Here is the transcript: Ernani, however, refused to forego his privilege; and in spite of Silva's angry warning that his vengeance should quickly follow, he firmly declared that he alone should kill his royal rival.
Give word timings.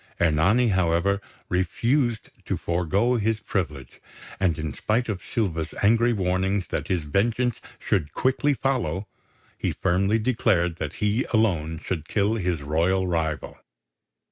Ernani, 0.19 0.69
however, 0.69 1.21
refused 1.47 2.31
to 2.45 2.57
forego 2.57 3.17
his 3.17 3.39
privilege; 3.41 4.01
and 4.39 4.57
in 4.57 4.73
spite 4.73 5.07
of 5.07 5.21
Silva's 5.21 5.75
angry 5.83 6.11
warning 6.11 6.65
that 6.69 6.87
his 6.87 7.03
vengeance 7.03 7.61
should 7.77 8.11
quickly 8.11 8.55
follow, 8.55 9.07
he 9.59 9.71
firmly 9.73 10.17
declared 10.17 10.77
that 10.77 10.93
he 10.93 11.23
alone 11.25 11.77
should 11.85 12.07
kill 12.09 12.33
his 12.33 12.63
royal 12.63 13.05
rival. 13.07 13.59